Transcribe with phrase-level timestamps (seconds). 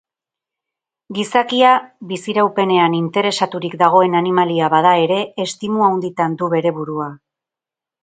[1.17, 1.73] Gizakia
[2.13, 7.11] biziraupenean interesaturik dagoen animalia bada ere, estimu handitan du bere burua.